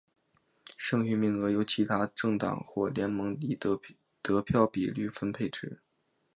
[0.79, 5.79] 剩余名额由其他政党或联盟依得票比率分配之。